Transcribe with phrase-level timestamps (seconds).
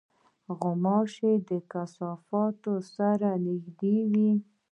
[0.57, 4.31] غوماشې د کثافاتو سره نزدې وي.